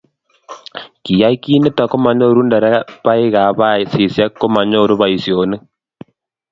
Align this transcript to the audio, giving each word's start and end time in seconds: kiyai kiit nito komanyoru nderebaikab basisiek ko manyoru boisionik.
kiyai 1.03 1.37
kiit 1.43 1.61
nito 1.63 1.83
komanyoru 1.91 2.41
nderebaikab 2.45 3.53
basisiek 3.59 4.31
ko 4.39 4.45
manyoru 4.55 4.93
boisionik. 5.01 5.61